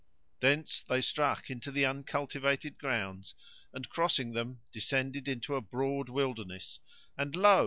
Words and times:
Thence 0.39 0.81
they 0.81 0.99
struck 0.99 1.51
into 1.51 1.71
the 1.71 1.85
uncultivated 1.85 2.79
grounds, 2.79 3.35
and 3.71 3.87
crossing 3.87 4.31
them 4.33 4.61
descended 4.71 5.27
into 5.27 5.53
a 5.53 5.61
broad 5.61 6.09
wilderness, 6.09 6.79
and 7.15 7.35
lo! 7.35 7.59